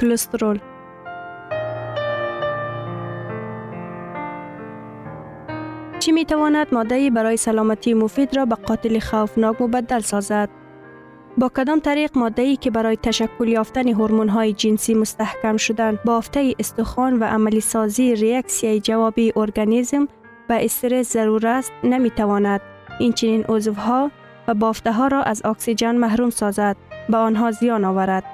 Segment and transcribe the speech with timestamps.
[0.00, 0.58] کلسترول
[5.98, 10.48] چی می تواند ماده برای سلامتی مفید را به قاتل خوفناک مبدل سازد؟
[11.38, 16.54] با کدام طریق ماده ای که برای تشکل یافتن هورمون های جنسی مستحکم شدن بافته
[16.58, 20.08] استخوان و عملی سازی ریاکسیای جوابی ارگانیسم
[20.48, 22.60] و استرس ضرور است نمی تواند
[22.98, 24.10] این چنین عضوها
[24.48, 26.76] و بافته ها را از اکسیژن محروم سازد
[27.08, 28.24] به آنها زیان آورد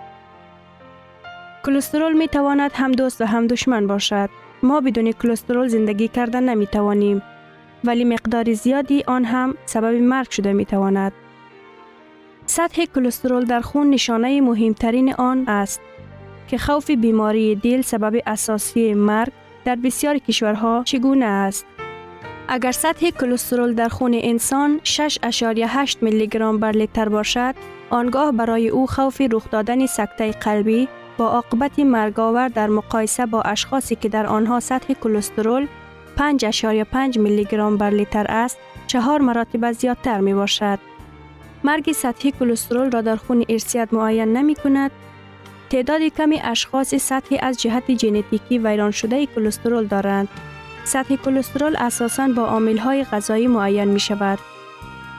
[1.64, 4.30] کلسترول می تواند هم دوست و هم دشمن باشد.
[4.62, 7.22] ما بدون کلسترول زندگی کردن نمی توانیم
[7.84, 11.12] ولی مقدار زیادی آن هم سبب مرگ شده می تواند
[12.46, 15.80] سطح کلسترول در خون نشانه مهمترین آن است
[16.48, 19.32] که خوف بیماری دل سبب اساسی مرگ
[19.64, 21.66] در بسیاری کشورها چگونه است.
[22.48, 27.54] اگر سطح کلسترول در خون انسان 6.8 میلی گرم بر لیتر باشد،
[27.90, 33.96] آنگاه برای او خوف رخ دادن سکته قلبی با عاقبت مرگاور در مقایسه با اشخاصی
[33.96, 35.66] که در آنها سطح کلسترول
[36.16, 40.78] 5.5 میلی گرم بر لیتر است، چهار مراتب زیادتر می باشد.
[41.64, 44.90] مرگ سطحی کلسترول را در خون ارسیت معین نمی کند.
[45.70, 50.28] تعداد کمی اشخاص سطحی از جهت ژنتیکی ویران شده کلسترول دارند.
[50.84, 54.38] سطح کلسترول اساساً با عامل‌های غذایی معین می شود.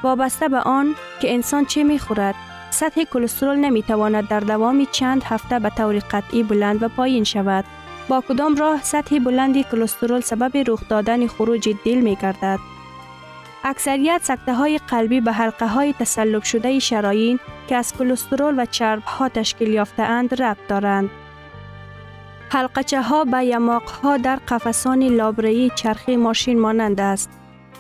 [0.03, 2.35] وابسته به آن که انسان چه می خورد،
[2.73, 7.65] سطح کلسترول نمی تواند در دوام چند هفته به طور قطعی بلند و پایین شود.
[8.07, 12.59] با کدام راه سطح بلندی کلسترول سبب رخ دادن خروج دل می گردد.
[13.63, 19.03] اکثریت سکته های قلبی به حلقه های تسلب شده شراین که از کلسترول و چرب
[19.03, 21.09] ها تشکیل یافته اند ربط دارند.
[22.49, 27.29] حلقچه ها به یماق ها در قفسان لابرهی چرخی ماشین مانند است.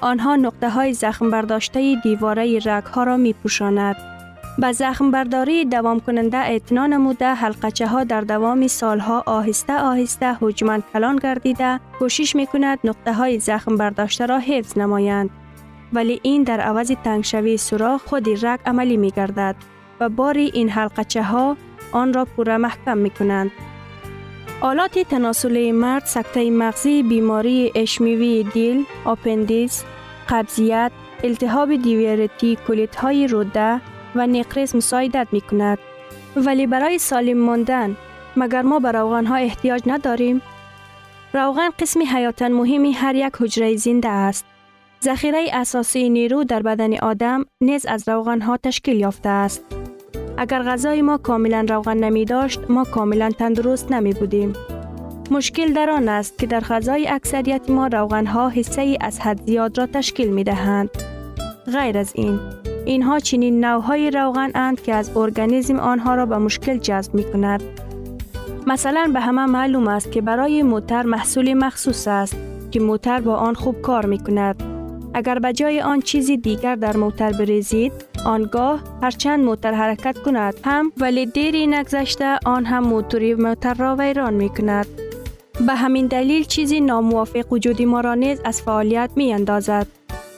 [0.01, 4.12] آنها نقطه های زخم برداشته دیواره رگ ها را می پوشاند.
[4.57, 10.83] به زخم برداری دوام کننده اعتنا نموده حلقچه ها در دوام سالها آهسته آهسته حجمن
[10.93, 15.29] کلان گردیده کوشش می کند نقطه های زخم برداشته را حفظ نمایند.
[15.93, 19.55] ولی این در عوض تنگشوی سوراخ خود رگ عملی می گردد
[19.99, 21.57] و باری این حلقچه ها
[21.91, 23.51] آن را پورا محکم می کنند.
[24.61, 29.83] آلات تناسلی مرد سکته مغزی بیماری اشمیوی دیل، آپندیس،
[30.29, 30.91] قبضیت،
[31.23, 33.81] التهاب دیویرتی، کلیت های روده
[34.15, 35.77] و نقرس مساعدت می کند.
[36.35, 37.95] ولی برای سالم ماندن
[38.35, 40.41] مگر ما به روغن ها احتیاج نداریم؟
[41.33, 44.45] روغن قسمی حیاتا مهمی هر یک حجره زنده است.
[45.03, 49.65] ذخیره اساسی نیرو در بدن آدم نیز از روغن ها تشکیل یافته است.
[50.37, 54.53] اگر غذای ما کاملا روغن نمی داشت ما کاملا تندرست نمی بودیم.
[55.31, 59.77] مشکل در آن است که در غذای اکثریت ما روغن ها حصه از حد زیاد
[59.77, 60.89] را تشکیل می دهند.
[61.65, 62.39] غیر از این
[62.85, 67.63] اینها چنین نوهای روغن اند که از ارگانیسم آنها را به مشکل جذب می کند.
[68.67, 72.37] مثلا به همه معلوم است که برای موتر محصول مخصوص است
[72.71, 74.63] که موتر با آن خوب کار می کند.
[75.13, 77.93] اگر به جای آن چیزی دیگر در موتر بریزید
[78.25, 84.33] آنگاه هرچند موتر حرکت کند هم ولی دیری نگذشته آن هم موتوری موتر را ویران
[84.33, 84.87] می کند.
[85.67, 89.87] به همین دلیل چیزی ناموافق وجودی ما را نیز از فعالیت می اندازد.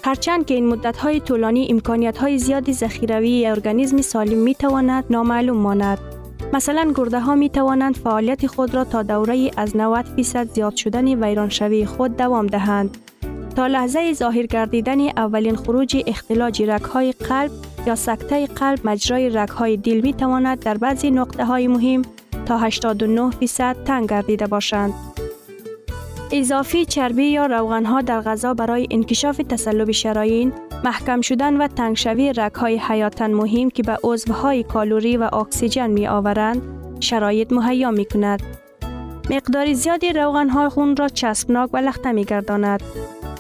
[0.06, 5.58] هرچند که این مدت های طولانی امکانیت های زیادی ذخیروی ارگانیسم سالم می تواند نامعلوم
[5.58, 5.98] ماند.
[6.54, 11.24] مثلا گرده ها می توانند فعالیت خود را تا دوره از 90 فیصد زیاد شدن
[11.24, 12.98] ویرانشوی خود دوام دهند.
[13.56, 16.64] تا لحظه ظاهر گردیدن اولین خروج اختلاج
[16.94, 17.52] های قلب
[17.88, 22.02] یا سکته قلب مجرای های دل می تواند در بعضی نقطه های مهم
[22.46, 25.15] تا 89 فیصد تنگ گردیده باشند.
[26.32, 32.34] اضافی چربی یا روغن ها در غذا برای انکشاف تصلب شرایین، محکم شدن و تنگشوی
[32.34, 36.62] رگ های حیاتن مهم که به عضوهای کالوری و اکسیژن می آورند،
[37.00, 38.42] شرایط مهیا می کند.
[39.30, 42.84] مقدار زیادی روغن های خون را چسبناک و لخته می گرداند.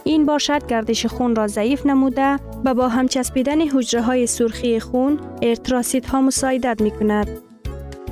[0.03, 5.19] این باشد گردش خون را ضعیف نموده و با هم چسبیدن حجره های سرخی خون
[5.41, 7.27] اریتروسیت ها مساعدت می کند.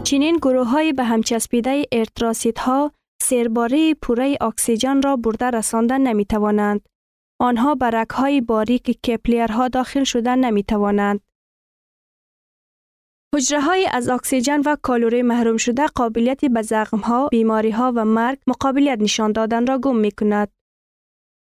[0.03, 2.91] چنین گروه های به هم چسبیده اریتروسیت ها
[3.23, 6.81] سرباره پوره اکسیژن را برده رساندن نمی توانند.
[7.41, 11.19] آنها به رگ های باریک کپلیرها داخل شدن نمی توانند.
[13.35, 18.05] حجره های از اکسیژن و کالوری محروم شده قابلیت به زخم ها، بیماری ها و
[18.05, 20.51] مرگ مقابلیت نشان دادن را گم می کند.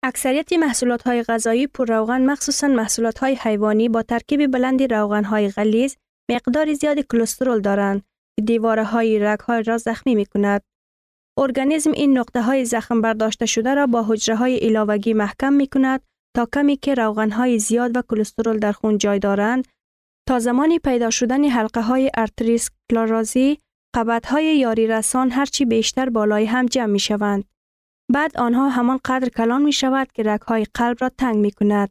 [0.05, 5.49] اکثریت محصولات های غذایی پر روغن مخصوصا محصولات های حیوانی با ترکیب بلندی روغن های
[5.49, 5.95] غلیظ
[6.31, 8.03] مقدار زیاد کلسترول دارند
[8.37, 10.63] که دیواره های رگ های را زخمی می کند.
[11.41, 16.01] ارگانیسم این نقطه های زخم برداشته شده را با حجره های علاوگی محکم می کند
[16.37, 19.69] تا کمی که روغن های زیاد و کلسترول در خون جای دارند
[20.29, 23.59] تا زمانی پیدا شدن حلقه های ارتریسکلارازی
[23.97, 27.45] قبط های یاری رسان هرچی بیشتر بالای هم جمع می شوند.
[28.13, 31.91] بعد آنها همان قدر کلان می شود که های قلب را تنگ می کند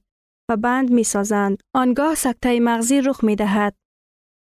[0.50, 1.64] و بند می سازند.
[1.76, 3.76] آنگاه سکته مغزی رخ می دهد.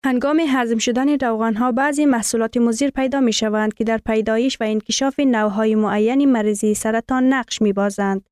[0.04, 4.64] هنگام هضم شدن روغن ها بعضی محصولات مزیر پیدا می شوند که در پیدایش و
[4.64, 8.28] انکشاف نوهای معین مریضی سرطان نقش می بازند.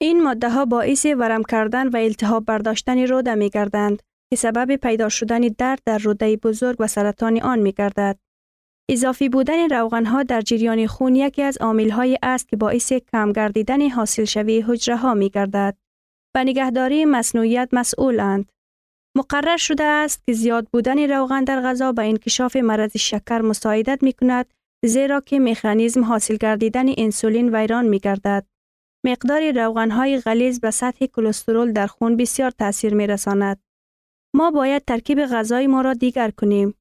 [0.00, 5.08] این ماده ها باعث ورم کردن و التهاب برداشتن روده می گردند که سبب پیدا
[5.08, 8.18] شدن درد در روده بزرگ و سرطان آن می گردد.
[8.90, 13.32] اضافی بودن روغن ها در جریان خون یکی از عامل های است که باعث کم
[13.32, 15.76] گردیدن حاصل شوی حجره ها می گردد.
[16.34, 18.52] به نگهداری مصنوعیت مسئولند.
[19.16, 24.12] مقرر شده است که زیاد بودن روغن در غذا به انکشاف مرض شکر مساعدت می
[24.12, 24.54] کند
[24.84, 28.46] زیرا که مکانیزم حاصل گردیدن انسولین ویران می گردد.
[29.06, 33.62] مقدار روغن های غلیظ به سطح کلسترول در خون بسیار تاثیر می رساند.
[34.34, 36.74] ما باید ترکیب غذای ما را دیگر کنیم.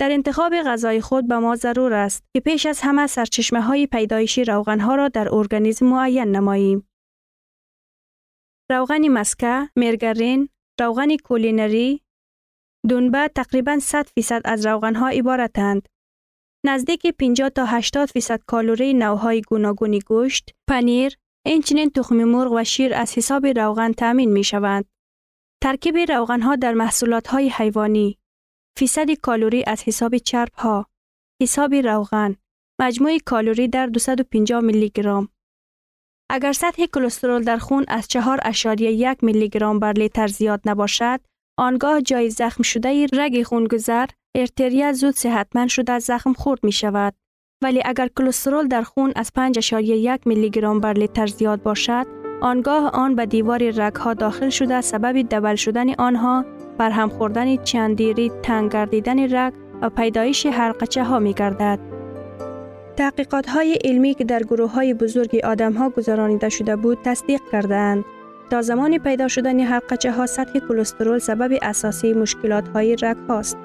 [0.00, 4.44] در انتخاب غذای خود به ما ضرور است که پیش از همه سرچشمه های پیدایشی
[4.44, 6.88] روغن ها را در ارگانیسم معین نماییم.
[8.70, 10.48] روغن مسکه، مرگرین،
[10.80, 12.00] روغن کولینری،
[12.90, 15.88] دنبه تقریبا 100 فیصد از روغن ها عبارتند.
[16.66, 21.16] نزدیک 50 تا 80 فیصد کالری نوهای گوناگونی گوشت، پنیر،
[21.46, 24.84] اینچنین تخم مرغ و شیر از حساب روغن تامین می شوند.
[25.62, 28.18] ترکیب روغن ها در محصولات های حیوانی
[28.78, 30.86] فیصد کالوری از حساب چرب ها
[31.42, 32.36] حساب روغن
[32.80, 35.28] مجموع کالوری در 250 میلی گرم
[36.30, 41.20] اگر سطح کلسترول در خون از 4.1 میلی گرم بر لیتر زیاد نباشد
[41.58, 44.06] آنگاه جای زخم شده رگ خونگذر
[44.36, 47.14] ارتریا زود صحتمند شده زخم خورد می شود
[47.62, 49.30] ولی اگر کلسترول در خون از
[49.60, 52.06] 5.1 میلی گرم بر لیتر زیاد باشد
[52.40, 56.44] آنگاه آن به دیوار رگ ها داخل شده سبب دبل شدن آنها
[56.78, 61.95] بر هم خوردن چندیری تنگ گردیدن رگ و پیدایش هرقچه ها می گردد.
[62.96, 68.04] تحقیقات های علمی که در گروه های بزرگ آدم ها گذرانیده شده بود تصدیق کردند.
[68.50, 73.58] تا زمان پیدا شدن هرقچه ها سطح کلسترول سبب اساسی مشکلات های رگ هاست.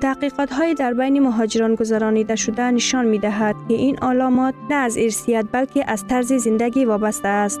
[0.00, 4.96] تحقیقات های در بین مهاجران گذرانیده شده نشان می دهد که این علامات نه از
[4.98, 7.60] ارسیت بلکه از طرز زندگی وابسته است.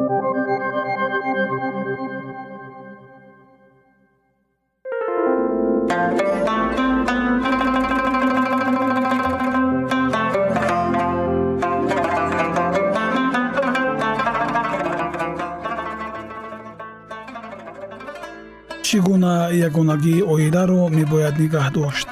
[21.41, 22.07] Нигаҳ дошт.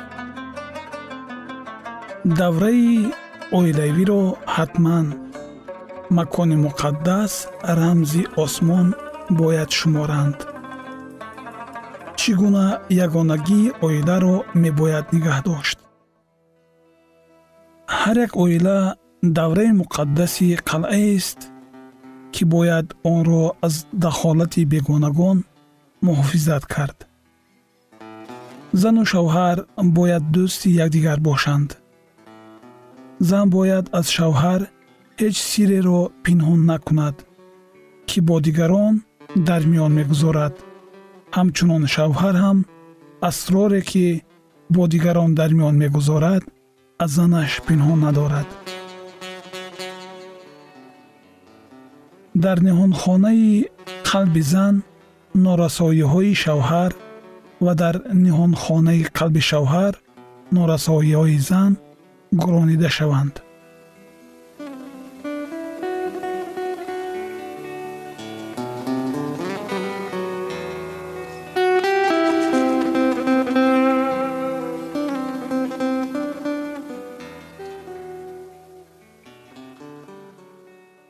[2.40, 2.94] Давраи
[3.58, 4.24] оилавиро
[4.56, 5.08] ҳатман.
[6.18, 7.34] Макони муқаддас
[7.80, 8.88] рамзи осмон
[9.40, 10.38] бояд шуморанд.
[12.20, 12.68] Чӣ гуна
[13.06, 15.78] ягонагии оиларо мебояд нигаҳ дошт?
[18.00, 18.80] Ҳар як оила
[19.38, 21.40] давраи муқаддаси қалъаест
[22.34, 25.38] ки бояд онро аз дахолати бегонагон
[26.06, 27.09] муҳофизат кард
[28.74, 29.58] зану шавҳар
[29.98, 31.70] бояд дӯсти якдигар бошанд.
[33.30, 34.62] Зан бояд аз шавҳар
[35.20, 37.16] ҳеҷ сирреро пинҳон накунад
[38.10, 38.94] ки бо дигарон
[39.48, 40.56] дар миён мегузорад.
[41.36, 42.58] Ҳамчунон шавҳар ҳам
[43.30, 44.06] асроре ки
[44.76, 46.44] бо дигарон дар миён мегузорад
[47.04, 48.50] аз занаш пинҳон надорад.
[52.44, 53.50] Дар ниҳонхонаи
[54.10, 54.76] қалби зан
[55.46, 56.92] норасоиҳои шавҳар
[57.65, 59.95] ва дар ниҳонхонаи қалби шавҳар
[60.57, 61.73] норасоиҳои зан
[62.43, 63.35] гуронида шаванд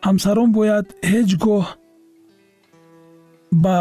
[0.07, 1.67] ҳамсарон бояд ҳеҷ гоҳ
[3.65, 3.79] ба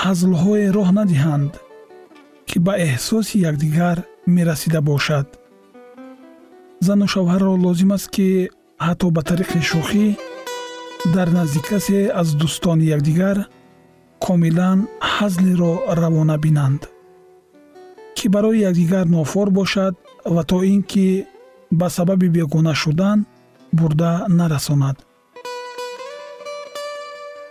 [0.00, 1.52] ҳазлҳое роҳ надиҳанд
[2.49, 3.97] ки ба эҳсоси якдигар
[4.35, 5.27] мерасида бошад.
[6.85, 8.27] Зану шавҳарро лозим аст ки
[8.85, 10.07] ҳатто ба тариқи шӯхӣ
[11.15, 13.37] дар назди касе аз дӯстони якдигар
[14.25, 14.79] комилан
[15.13, 16.81] ҳазлеро равона бинанд
[18.17, 19.93] ки барои якдигар нофор бошад
[20.35, 21.07] ва то ин ки
[21.79, 23.19] ба сабаби бегона шудан
[23.77, 24.97] бурда нарасонад.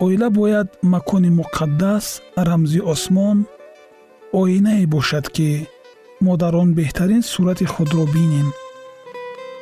[0.03, 2.05] Оила бояд макони муқаддас
[2.47, 3.37] рамзи осмон
[4.33, 5.67] оинае бошад ки
[6.21, 8.47] мо дар он беҳтарин сурати худро бинем.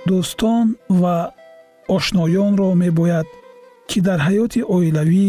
[0.08, 0.68] Дӯстон
[1.02, 1.18] ва
[1.96, 3.28] ошноёнро мебояд
[3.90, 5.28] ки дар ҳаёти оилавӣ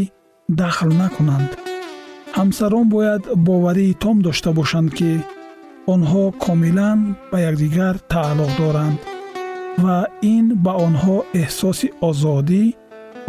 [0.48, 1.50] дахл накунанд.
[2.38, 5.12] Ҳамсарон бояд боварии том дошта бошанд ки
[5.92, 6.98] онҳо комилан
[7.30, 8.98] ба якдигар тааллуқ доранд
[9.82, 9.98] ва
[10.34, 12.64] ин ба онҳо эҳсоси озодӣ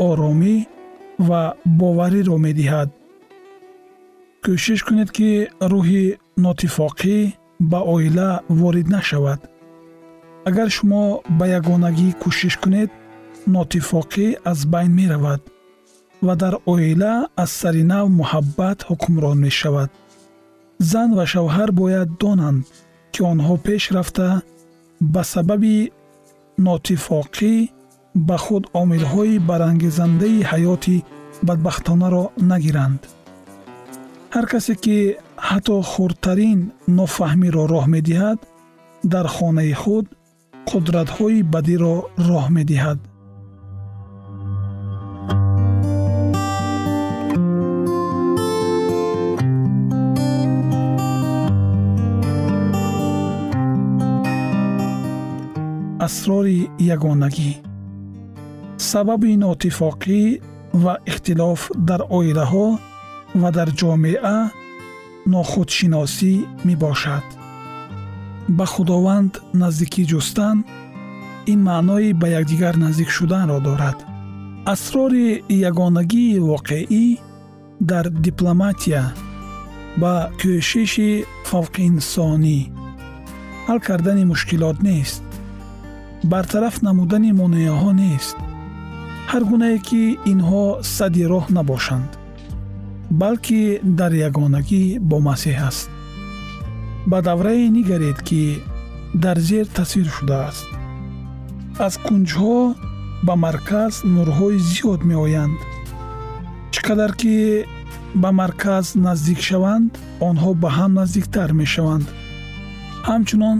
[0.08, 0.56] оромӣ
[1.28, 1.42] ва
[1.80, 2.90] бовариро медиҳад
[4.44, 5.30] кӯшиш кунед ки
[5.72, 6.06] рӯҳи
[6.46, 7.18] нотифоқӣ
[7.72, 8.30] ба оила
[8.60, 9.40] ворид нашавад.
[10.50, 11.04] Агар шумо
[11.38, 12.90] ба ягонагӣ кӯшиш кунед
[13.56, 15.42] нотифоқӣ аз байн меравад
[16.26, 19.90] ва дар оила аз сари нав муҳаббат ҳукмрон мешавад.
[20.92, 22.62] Зан ва шавҳар бояд донанд
[23.14, 24.30] ки онҳо пеш рафта
[25.14, 25.78] ба сабаби
[26.68, 27.54] нотифоқӣ
[28.28, 30.98] ба худ омилҳои барангезандаи ҳаёти
[31.48, 33.02] бадбахтонаро нагиранд
[34.34, 34.98] ҳар касе ки
[35.48, 36.60] ҳатто хурдтарин
[36.98, 38.40] нофаҳмиро роҳ медиҳад
[39.14, 40.06] дар хонаи худ
[40.70, 41.96] қудратҳои бадиро
[42.30, 43.00] роҳ медиҳад.
[56.08, 56.60] Асрори
[56.96, 57.52] ягонагӣ.
[58.90, 60.22] Сабаби нотифоқӣ
[60.84, 62.68] ва ихтилоф дар оилаҳо
[63.36, 64.38] ва дар ҷомеа
[65.34, 66.34] нохудшиносӣ
[66.68, 67.26] мебошад.
[68.58, 70.58] Ба худованд наздикӣ ҷустан
[71.52, 73.98] ин маънои ба якдигар наздик шуданро дорад.
[74.74, 75.28] Асрори
[75.70, 77.06] ягонагии воқеӣ
[77.90, 79.04] дар дипломатия
[80.02, 81.12] ба кӯшиши
[81.50, 82.60] фавқиинсонӣ.
[83.68, 85.24] Ҳал кардани мушкилот нест.
[86.32, 88.38] Бартараф намудани монеаҳо нест.
[89.32, 92.12] Ҳар гунае ки инҳо садди роҳ набошанд
[93.10, 95.90] балки дар ягонагӣ бо масеҳ аст.
[97.10, 98.62] Ба даврае нигаред ки
[99.24, 100.66] дар зер тасвир шудааст.
[101.86, 102.58] Аз кунҷҳо
[103.28, 105.58] ба марказ нурҳои зиёд меоянд.
[106.74, 107.36] Чӣ қадар ки
[108.22, 109.92] ба марказ наздик шаванд
[110.30, 112.08] онҳо ба ҳам наздиктар мешаванд.
[113.10, 113.58] Ҳамчунон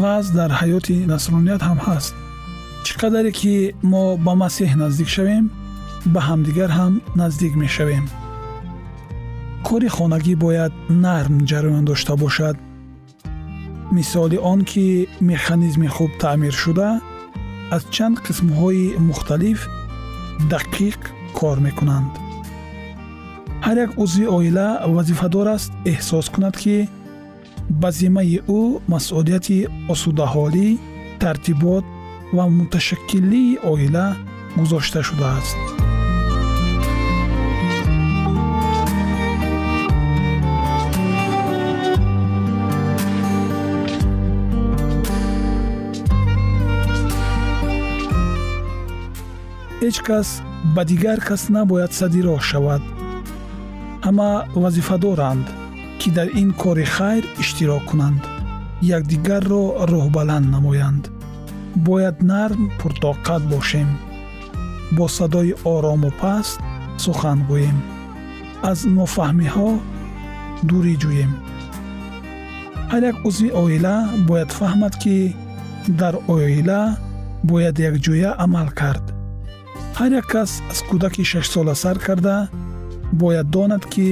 [0.00, 2.12] ваз дар ҳаёти насроният ҳам ҳаст.
[2.84, 3.54] Чӣ қадаре ки
[3.90, 5.44] мо ба масеҳ наздик шавем
[6.12, 8.06] ба ҳамдигар ҳам наздик мешавем
[9.67, 10.73] кори хонагӣ бояд
[11.05, 12.55] нарм ҷараён дошта бошад
[13.97, 14.85] мисоли он ки
[15.31, 16.89] механизми хуб таъмир шуда
[17.75, 19.59] аз чанд қисмҳои мухталиф
[20.53, 20.99] дақиқ
[21.37, 22.11] кор мекунанд
[23.65, 26.77] ҳар як узви оила вазифадор аст эҳсос кунад ки
[27.81, 28.61] ба зиммаи ӯ
[28.93, 29.57] масъулияти
[29.93, 30.67] осудаҳолӣ
[31.21, 31.85] тартибот
[32.35, 34.05] ва муташаккилии оила
[34.57, 35.57] гузошта шудааст
[49.82, 50.28] Ҳеҷ кас
[50.74, 52.82] ба дигар кас набояд садди роҳ шавад.
[54.06, 54.30] Ҳама
[54.62, 55.46] вазифадоранд
[56.00, 58.22] ки дар ин кори хайр иштирок кунанд.
[58.96, 61.04] Якдигарро роҳбаланд намоянд.
[61.86, 63.88] Бояд нарм пуртоқат бошем.
[64.96, 66.58] Бо садои орому паст
[67.04, 67.78] сухан гӯем.
[68.70, 69.70] Аз нофаҳмиҳо
[70.68, 71.32] дурӣ ҷӯем.
[72.90, 73.96] Ҳар як узви оила
[74.28, 75.16] бояд фаҳмад ки
[76.00, 76.80] дар оила
[77.50, 79.07] бояд якҷоя амал кард
[79.98, 82.36] ҳар як кас аз кӯдаки шашсола сар карда
[83.20, 84.08] бояд донад ки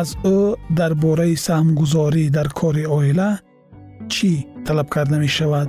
[0.00, 0.38] аз ӯ
[0.78, 3.30] дар бораи саҳмгузорӣ дар кори оила
[4.12, 4.32] чӣ
[4.66, 5.68] талаб карда мешавад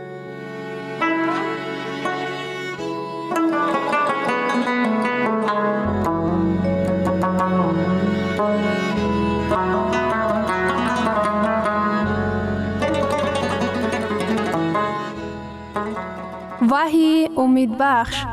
[16.71, 18.25] وحی امید بخش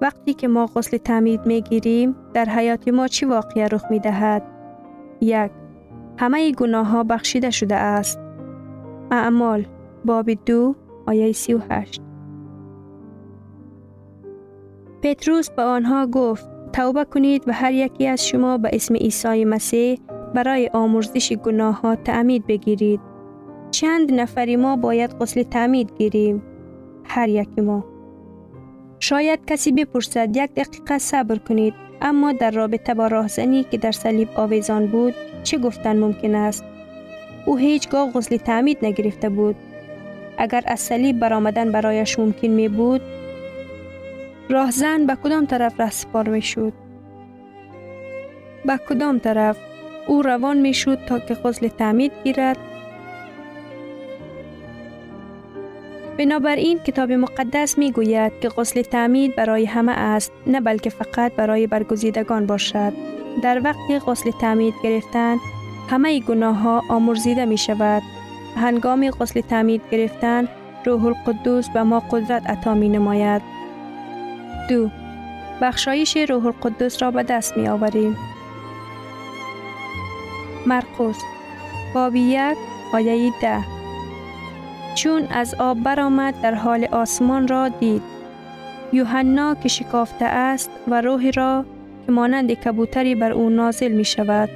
[0.00, 4.42] وقتی که ما غسل تعمید می گیریم در حیات ما چی واقعه رخ می دهد؟
[5.20, 5.50] یک
[6.18, 8.20] همه گناه ها بخشیده شده است.
[9.10, 9.66] اعمال
[10.04, 10.74] باب دو
[11.06, 12.02] آیه سی و هشت
[15.02, 19.98] پتروس به آنها گفت توبه کنید و هر یکی از شما به اسم عیسی مسیح
[20.34, 23.00] برای آمرزش گناه ها تعمید بگیرید.
[23.70, 26.42] چند نفری ما باید غسل تعمید گیریم؟
[27.04, 27.84] هر یکی ما.
[29.00, 34.28] شاید کسی بپرسد یک دقیقه صبر کنید اما در رابطه با راهزنی که در صلیب
[34.36, 36.64] آویزان بود چه گفتن ممکن است؟
[37.46, 39.56] او هیچگاه غسل تعمید نگرفته بود.
[40.38, 43.00] اگر از صلیب برآمدن برایش ممکن می بود
[44.50, 46.72] راهزن به کدام طرف رهسپار می شود؟
[48.64, 49.56] به کدام طرف
[50.06, 52.58] او روان می شود تا که غسل تعمید گیرد
[56.18, 61.66] بنابراین کتاب مقدس می گوید که غسل تعمید برای همه است نه بلکه فقط برای
[61.66, 62.92] برگزیدگان باشد.
[63.42, 65.36] در وقت غسل تعمید گرفتن
[65.90, 68.02] همه گناه ها آمرزیده می شود.
[68.56, 70.48] هنگام غسل تعمید گرفتن
[70.84, 73.42] روح القدس به ما قدرت عطا می نماید.
[74.68, 74.90] دو
[75.60, 78.16] بخشایش روح القدس را به دست می آوریم.
[80.66, 81.18] مرقس
[81.94, 82.56] باب یک
[82.92, 83.58] آیه ده
[84.94, 88.02] چون از آب برآمد در حال آسمان را دید
[88.92, 91.64] یوحنا که شکافته است و روحی را
[92.06, 94.48] که مانند کبوتری بر او نازل می شود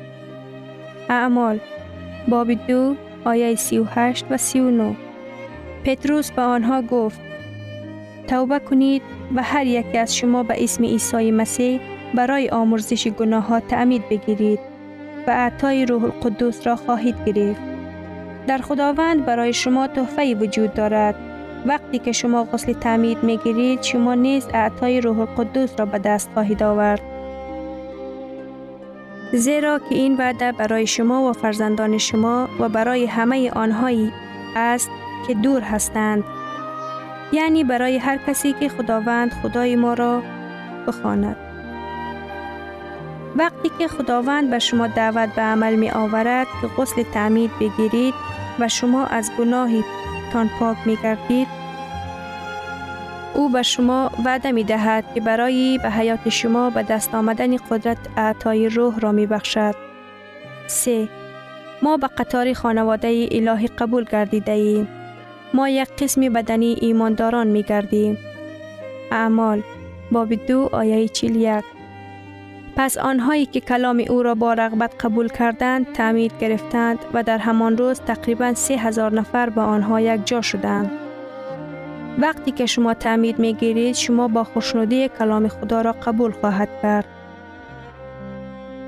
[1.08, 1.60] اعمال
[2.28, 4.94] باب دو آیه سی و هشت و سی و نو
[5.84, 7.20] پتروس به آنها گفت
[8.26, 9.02] توبه کنید
[9.34, 11.80] و هر یکی از شما به اسم عیسی مسیح
[12.14, 14.58] برای آمرزش گناه ها تعمید بگیرید
[15.26, 17.60] و اعطای روح القدس را خواهید گرفت
[18.46, 21.14] در خداوند برای شما تحفه وجود دارد.
[21.66, 26.30] وقتی که شما غسل تعمید می گیرید شما نیز اعطای روح القدس را به دست
[26.34, 27.00] خواهید آورد.
[29.32, 34.12] زیرا که این وعده برای شما و فرزندان شما و برای همه آنهایی
[34.56, 34.90] است
[35.26, 36.24] که دور هستند.
[37.32, 40.22] یعنی برای هر کسی که خداوند خدای ما را
[40.86, 41.36] بخواند.
[43.36, 48.14] وقتی که خداوند به شما دعوت به عمل می آورد که غسل تعمید بگیرید
[48.58, 49.84] و شما از گناهی
[50.32, 51.48] تان پاک می گردید
[53.34, 57.98] او به شما وعده می دهد که برای به حیات شما به دست آمدن قدرت
[58.16, 59.74] اعطای روح را می بخشد.
[60.66, 61.08] 3.
[61.82, 64.88] ما به قطار خانواده الهی قبول گردیده ایم.
[65.54, 68.18] ما یک قسم بدنی ایمانداران می گردیم.
[69.12, 69.62] اعمال
[70.12, 71.64] باب دو آیه چیل یک
[72.76, 77.76] پس آنهایی که کلام او را با رغبت قبول کردند تعمید گرفتند و در همان
[77.76, 81.07] روز تقریبا سه هزار نفر با آنها یک جا شدند.
[82.18, 87.04] وقتی که شما تعمید می گیرید شما با خوشنودی کلام خدا را قبول خواهد کرد.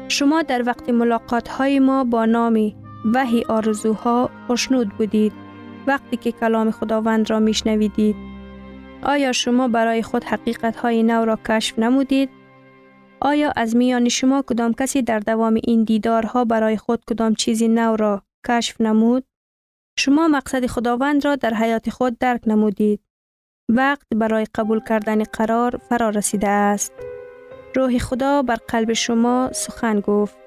[0.08, 2.76] شما در وقت ملاقات های ما با نامی
[3.14, 5.32] وحی آرزوها خوشنود بودید
[5.86, 8.16] وقتی که کلام خداوند را میشنویدید.
[9.02, 12.30] آیا شما برای خود حقیقت های نو را کشف نمودید
[13.20, 17.96] آیا از میان شما کدام کسی در دوام این دیدارها برای خود کدام چیزی نو
[17.96, 19.24] را کشف نمود؟
[19.98, 23.00] شما مقصد خداوند را در حیات خود درک نمودید.
[23.76, 26.92] وقت برای قبول کردن قرار فرا رسیده است.
[27.76, 30.39] روح خدا بر قلب شما سخن گفت.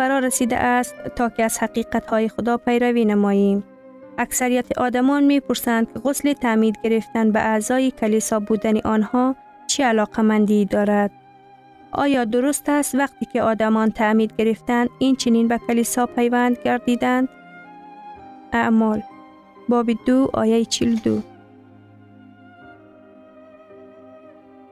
[0.00, 3.64] فرا رسیده است تا که از حقیقت های خدا پیروی نماییم.
[4.18, 9.36] اکثریت آدمان می پرسند که غسل تعمید گرفتن به اعضای کلیسا بودن آنها
[9.66, 11.10] چه علاقه مندی دارد؟
[11.92, 17.28] آیا درست است وقتی که آدمان تعمید گرفتن این چنین به کلیسا پیوند گردیدند؟
[18.52, 19.02] اعمال
[19.68, 21.20] باب دو آیه چیل دو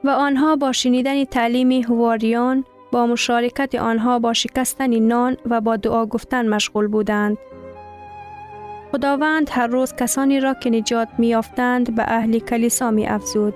[0.03, 6.05] و آنها با شنیدن تعلیم هواریان با مشارکت آنها با شکستن نان و با دعا
[6.05, 7.37] گفتن مشغول بودند.
[8.91, 13.53] خداوند هر روز کسانی را که نجات می آفتند به اهل کلیسا می افزود.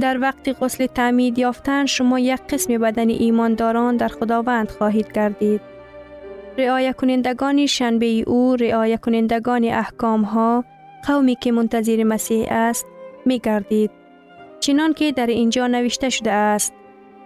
[0.00, 5.60] در وقت غسل تعمید یافتن شما یک قسم بدن ایمانداران در خداوند خواهید گردید.
[6.58, 10.64] رعایه کنندگان شنبه او رعایه کنندگان احکام ها
[11.06, 12.86] قومی که منتظر مسیح است
[13.26, 13.90] می گردید.
[14.60, 16.72] چنان که در اینجا نوشته شده است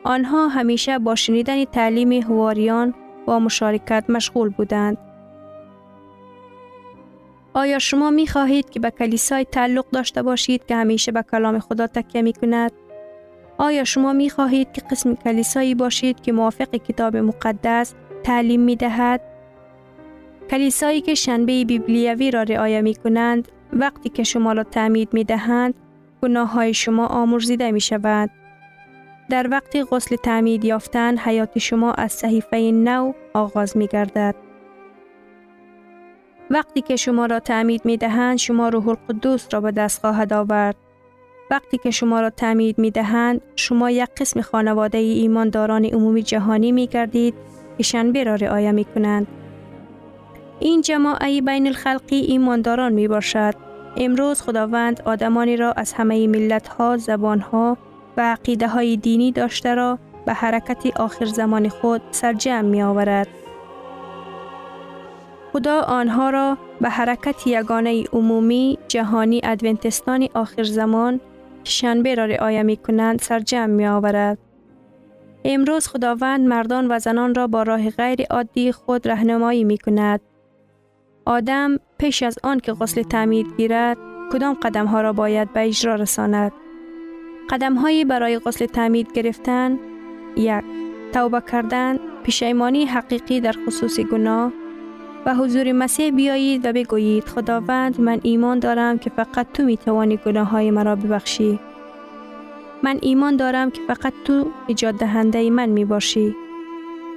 [0.07, 2.95] آنها همیشه با شنیدن تعلیم هواریان
[3.29, 4.99] و مشارکت مشغول بودند.
[7.55, 11.87] آیا شما می خواهید که به کلیسای تعلق داشته باشید که همیشه به کلام خدا
[11.87, 12.73] تکیه می کند؟
[13.59, 19.21] آیا شما می خواهید که قسم کلیسایی باشید که موافق کتاب مقدس تعلیم می دهد؟
[20.51, 25.75] کلیسایی که شنبه بیبلیوی را رعایه می کنند وقتی که شما را تعمید می دهند
[26.23, 28.31] گناه های شما آمرزیده می شود.
[29.29, 34.35] در وقت غسل تعمید یافتن حیات شما از صحیفه نو آغاز می گردد.
[36.51, 40.77] وقتی که شما را تعمید می دهند شما روح القدس را به دست خواهد آورد.
[41.51, 46.87] وقتی که شما را تعمید می دهند شما یک قسم خانواده ایمانداران عمومی جهانی می
[46.87, 47.35] گردید
[47.77, 49.27] که شنبه را رعایه می کنند.
[50.61, 53.55] این جماعه بین الخلقی ایمانداران می باشد.
[53.97, 57.77] امروز خداوند آدمانی را از همه ملت ها، زبان ها
[58.17, 63.29] و عقیده های دینی داشته را به حرکت آخر زمان خود سرجم می آورد.
[65.53, 71.21] خدا آنها را به حرکت یگانه عمومی جهانی ادونتستان آخر زمان
[71.65, 74.39] که شنبه را رعایه می کنند سرجم می آورد.
[75.45, 80.21] امروز خداوند مردان و زنان را با راه غیر عادی خود رهنمایی می کند.
[81.25, 83.97] آدم پیش از آن که غسل تعمید گیرد
[84.33, 86.53] کدام قدم ها را باید به اجرا رساند.
[87.51, 89.79] قدم هایی برای غسل تعمید گرفتن
[90.37, 90.65] یک
[91.13, 94.53] توبه کردن پشیمانی حقیقی در خصوص گناه
[95.27, 100.17] و حضور مسیح بیایید و بگویید خداوند من ایمان دارم که فقط تو می توانی
[100.17, 101.61] گناه های مرا ببخشی.
[102.83, 106.37] من ایمان دارم که فقط تو ایجاد دهنده من می باشی.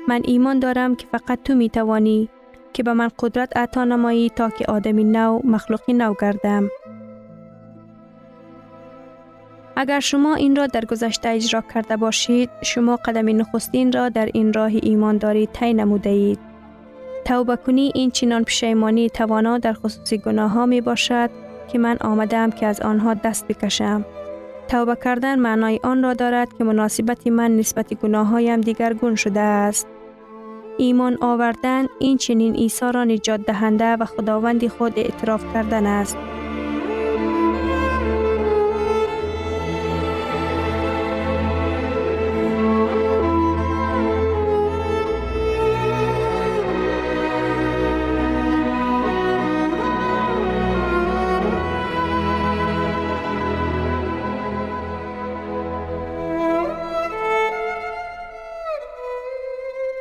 [0.07, 2.29] من ایمان دارم که فقط تو می توانی
[2.73, 6.69] که به من قدرت عطا نمایی تا که آدمی نو مخلوقی نو گردم.
[9.81, 14.53] اگر شما این را در گذشته اجرا کرده باشید، شما قدم نخستین را در این
[14.53, 16.39] راه ایمانداری طی نموده اید.
[17.25, 21.29] توبه کنی این چنان پشیمانی توانا در خصوص گناه ها می باشد
[21.71, 24.05] که من آمدم که از آنها دست بکشم.
[24.67, 29.87] توبه کردن معنای آن را دارد که مناسبت من نسبت گناه هایم دیگرگون شده است.
[30.77, 36.17] ایمان آوردن این چنین ایسا را نجات دهنده و خداوند خود اعتراف کردن است.